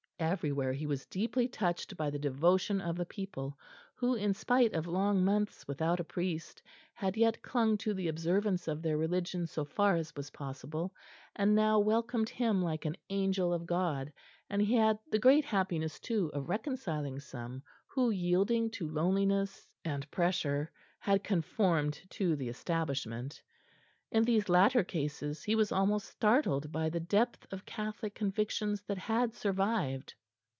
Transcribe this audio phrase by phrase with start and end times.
[0.21, 3.57] Everywhere he was deeply touched by the devotion of the people,
[3.95, 6.61] who, in spite of long months without a priest,
[6.93, 10.93] had yet clung to the observance of their religion so far as was possible,
[11.35, 14.13] and now welcomed him like an angel of God;
[14.47, 20.09] and he had the great happiness too of reconciling some who, yielding to loneliness and
[20.11, 23.41] pressure, had conformed to the Establishment.
[24.13, 28.97] In these latter cases he was almost startled by the depth of Catholic convictions that
[28.97, 30.13] had survived.